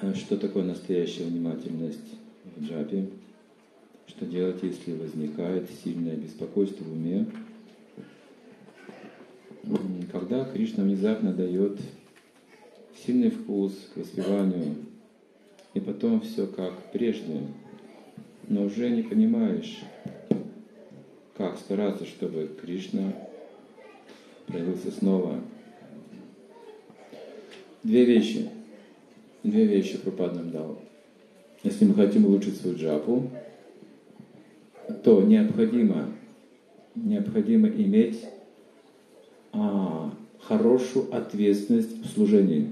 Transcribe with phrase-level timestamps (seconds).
[0.00, 2.14] А что такое настоящая внимательность
[2.54, 3.08] в джапе?
[4.06, 7.26] Что делать, если возникает сильное беспокойство в уме?
[10.12, 11.80] Когда Кришна внезапно дает
[13.04, 14.76] сильный вкус к воспеванию,
[15.74, 17.42] и потом все как прежде,
[18.46, 19.80] но уже не понимаешь,
[21.36, 23.12] как стараться, чтобы Кришна
[24.46, 25.40] проявился снова.
[27.82, 28.48] Две вещи.
[29.48, 30.78] Две вещи Пропад нам дал.
[31.62, 33.30] Если мы хотим улучшить свою джапу,
[35.02, 36.10] то необходимо,
[36.94, 38.26] необходимо иметь
[39.54, 42.68] а, хорошую ответственность в служении.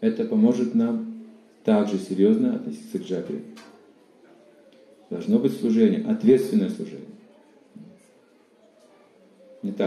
[0.00, 1.24] Это поможет нам
[1.64, 3.40] также серьезно относиться к джапе.
[5.10, 7.08] Должно быть служение, ответственное служение.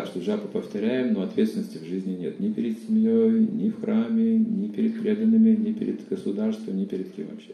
[0.05, 2.39] Так, что джапу повторяем, но ответственности в жизни нет.
[2.39, 7.27] Ни перед семьей, ни в храме, ни перед преданными, ни перед государством, ни перед кем
[7.29, 7.53] вообще.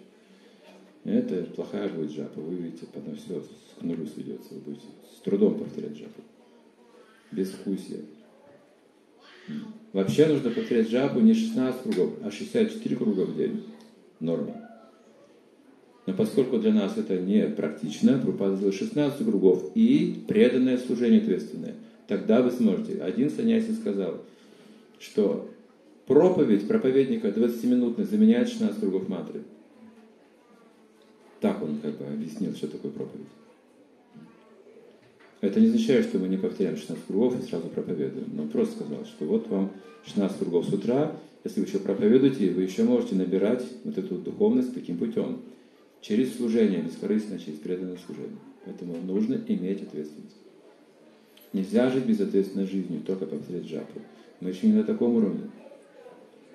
[1.06, 2.42] Это плохая будет джапа.
[2.42, 3.42] Вы видите, потом все
[3.80, 4.54] к нулю сведется.
[4.54, 6.22] Вы будете с трудом повторять джапу.
[7.32, 8.00] Без вкусия.
[9.94, 13.64] Вообще нужно повторять джапу не 16 кругов, а 64 круга в день.
[14.20, 14.58] Норма.
[16.06, 21.76] Но поскольку для нас это не практично, Прабхупада 16 кругов и преданное служение ответственное–
[22.12, 23.02] тогда вы сможете.
[23.02, 24.22] Один саньяси сказал,
[25.00, 25.50] что
[26.08, 29.44] проповедь проповедника 20-минутная заменяет 16 кругов мантры.
[31.40, 33.28] Так он как бы объяснил, что такое проповедь.
[35.40, 38.28] Это не означает, что мы не повторяем 16 кругов и сразу проповедуем.
[38.34, 39.72] Но просто сказал, что вот вам
[40.04, 41.16] 16 кругов с утра,
[41.46, 45.40] если вы еще проповедуете, вы еще можете набирать вот эту духовность таким путем.
[46.02, 48.38] Через служение, бескорыстно, через преданное служение.
[48.66, 50.36] Поэтому нужно иметь ответственность.
[51.54, 54.00] Нельзя жить безответственной жизнью, только повторять джапу.
[54.40, 55.50] Мы еще не на таком уровне.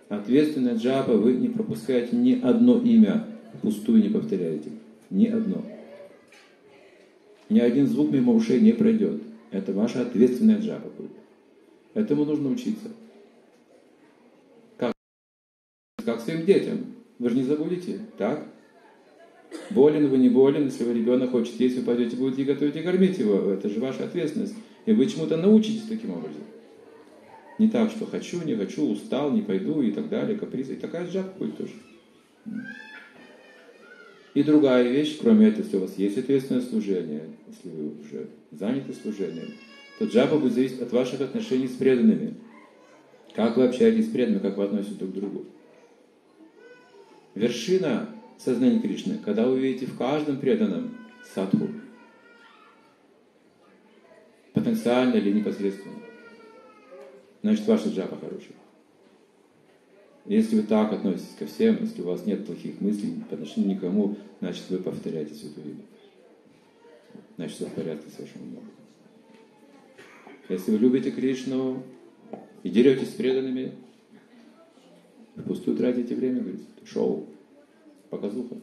[0.09, 3.27] Ответственная джапа, вы не пропускаете ни одно имя,
[3.63, 4.71] пустую не повторяете.
[5.11, 5.63] Ни одно.
[7.49, 9.23] Ни один звук мимо ушей не пройдет.
[9.51, 11.13] Это ваша ответственная джапа будет.
[11.95, 12.89] Этому нужно учиться.
[14.77, 14.93] Как?
[16.05, 16.87] Как своим детям.
[17.19, 18.47] Вы же не забудете, так?
[19.71, 23.19] Болен вы, не болен, если вы ребенок хочет есть, вы пойдете, будете готовить и кормить
[23.19, 23.51] его.
[23.51, 24.55] Это же ваша ответственность.
[24.87, 26.43] И вы чему-то научитесь таким образом.
[27.59, 30.75] Не так, что хочу, не хочу, устал, не пойду и так далее, капризы.
[30.75, 31.73] И такая сжатка будет тоже.
[34.35, 38.93] И другая вещь, кроме этого, если у вас есть ответственное служение, если вы уже заняты
[38.93, 39.55] служением,
[39.99, 42.35] то джаба будет зависеть от ваших отношений с преданными.
[43.35, 45.47] Как вы общаетесь с преданными, как вы относитесь друг к другу.
[47.35, 50.95] Вершина сознания Кришны, когда вы видите в каждом преданном
[51.35, 51.69] садху,
[54.67, 55.95] потенциально или непосредственно.
[57.43, 58.57] Значит, ваша джапа хорошая.
[60.25, 64.17] Если вы так относитесь ко всем, если у вас нет плохих мыслей по отношению никому,
[64.41, 65.83] значит, вы повторяете Святое Имя.
[67.37, 68.65] Значит, все в порядке с вашим умом.
[70.49, 71.85] Если вы любите Кришну
[72.65, 73.73] и деретесь с преданными,
[75.37, 77.27] впустую тратите время, говорите, шоу,
[78.11, 78.57] показуха.